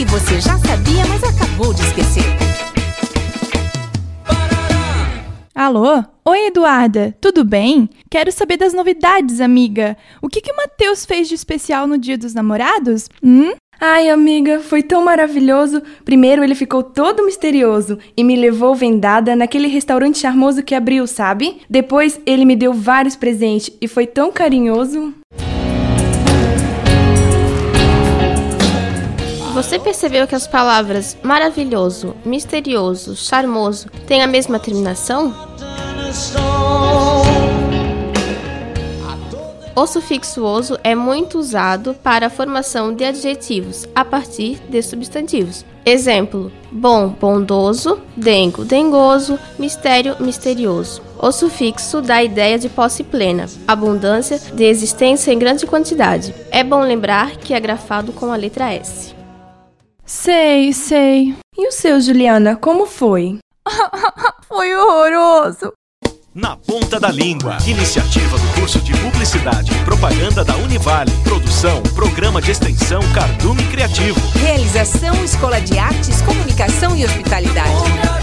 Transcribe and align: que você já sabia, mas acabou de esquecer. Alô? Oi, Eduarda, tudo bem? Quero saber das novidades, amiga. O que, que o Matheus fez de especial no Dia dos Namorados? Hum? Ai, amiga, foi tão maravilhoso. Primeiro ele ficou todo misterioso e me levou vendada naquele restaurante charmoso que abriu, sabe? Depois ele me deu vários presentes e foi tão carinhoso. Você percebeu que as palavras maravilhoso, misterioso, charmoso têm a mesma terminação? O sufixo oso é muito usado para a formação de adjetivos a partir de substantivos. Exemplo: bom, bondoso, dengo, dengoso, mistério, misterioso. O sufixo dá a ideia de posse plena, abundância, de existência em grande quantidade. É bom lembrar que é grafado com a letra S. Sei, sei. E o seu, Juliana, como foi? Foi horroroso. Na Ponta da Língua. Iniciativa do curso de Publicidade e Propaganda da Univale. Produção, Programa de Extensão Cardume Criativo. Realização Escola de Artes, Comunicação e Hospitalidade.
que 0.00 0.04
você 0.06 0.40
já 0.40 0.56
sabia, 0.56 1.04
mas 1.06 1.22
acabou 1.22 1.74
de 1.74 1.82
esquecer. 1.82 2.24
Alô? 5.54 6.02
Oi, 6.24 6.46
Eduarda, 6.46 7.14
tudo 7.20 7.44
bem? 7.44 7.86
Quero 8.08 8.32
saber 8.32 8.56
das 8.56 8.72
novidades, 8.72 9.42
amiga. 9.42 9.98
O 10.22 10.28
que, 10.30 10.40
que 10.40 10.50
o 10.50 10.56
Matheus 10.56 11.04
fez 11.04 11.28
de 11.28 11.34
especial 11.34 11.86
no 11.86 11.98
Dia 11.98 12.16
dos 12.16 12.32
Namorados? 12.32 13.10
Hum? 13.22 13.52
Ai, 13.78 14.08
amiga, 14.08 14.60
foi 14.60 14.82
tão 14.82 15.04
maravilhoso. 15.04 15.82
Primeiro 16.02 16.42
ele 16.42 16.54
ficou 16.54 16.82
todo 16.82 17.26
misterioso 17.26 17.98
e 18.16 18.24
me 18.24 18.36
levou 18.36 18.74
vendada 18.74 19.36
naquele 19.36 19.68
restaurante 19.68 20.18
charmoso 20.18 20.62
que 20.62 20.74
abriu, 20.74 21.06
sabe? 21.06 21.60
Depois 21.68 22.18
ele 22.24 22.46
me 22.46 22.56
deu 22.56 22.72
vários 22.72 23.16
presentes 23.16 23.70
e 23.82 23.86
foi 23.86 24.06
tão 24.06 24.32
carinhoso. 24.32 25.12
Você 29.60 29.78
percebeu 29.78 30.26
que 30.26 30.34
as 30.34 30.46
palavras 30.46 31.18
maravilhoso, 31.22 32.16
misterioso, 32.24 33.14
charmoso 33.14 33.90
têm 34.06 34.22
a 34.22 34.26
mesma 34.26 34.58
terminação? 34.58 35.34
O 39.76 39.86
sufixo 39.86 40.42
oso 40.42 40.78
é 40.82 40.94
muito 40.94 41.38
usado 41.38 41.92
para 41.92 42.28
a 42.28 42.30
formação 42.30 42.94
de 42.94 43.04
adjetivos 43.04 43.86
a 43.94 44.02
partir 44.02 44.58
de 44.70 44.80
substantivos. 44.80 45.62
Exemplo: 45.84 46.50
bom, 46.72 47.08
bondoso, 47.08 48.00
dengo, 48.16 48.64
dengoso, 48.64 49.38
mistério, 49.58 50.16
misterioso. 50.20 51.02
O 51.18 51.30
sufixo 51.30 52.00
dá 52.00 52.14
a 52.14 52.24
ideia 52.24 52.58
de 52.58 52.70
posse 52.70 53.04
plena, 53.04 53.44
abundância, 53.68 54.38
de 54.38 54.64
existência 54.64 55.30
em 55.30 55.38
grande 55.38 55.66
quantidade. 55.66 56.34
É 56.50 56.64
bom 56.64 56.80
lembrar 56.80 57.36
que 57.36 57.52
é 57.52 57.60
grafado 57.60 58.10
com 58.10 58.32
a 58.32 58.36
letra 58.36 58.72
S. 58.72 59.19
Sei, 60.12 60.72
sei. 60.72 61.36
E 61.56 61.68
o 61.68 61.70
seu, 61.70 62.00
Juliana, 62.00 62.56
como 62.56 62.84
foi? 62.84 63.38
Foi 64.48 64.74
horroroso. 64.74 65.72
Na 66.34 66.56
Ponta 66.56 66.98
da 66.98 67.12
Língua. 67.12 67.56
Iniciativa 67.64 68.36
do 68.36 68.60
curso 68.60 68.80
de 68.80 68.92
Publicidade 68.98 69.70
e 69.72 69.84
Propaganda 69.84 70.44
da 70.44 70.56
Univale. 70.56 71.12
Produção, 71.22 71.80
Programa 71.94 72.42
de 72.42 72.50
Extensão 72.50 73.00
Cardume 73.14 73.62
Criativo. 73.68 74.20
Realização 74.36 75.14
Escola 75.24 75.60
de 75.60 75.78
Artes, 75.78 76.20
Comunicação 76.22 76.96
e 76.96 77.04
Hospitalidade. 77.04 78.19